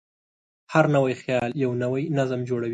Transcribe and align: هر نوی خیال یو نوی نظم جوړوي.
هر 0.73 0.85
نوی 0.95 1.13
خیال 1.21 1.51
یو 1.63 1.71
نوی 1.83 2.03
نظم 2.17 2.39
جوړوي. 2.49 2.69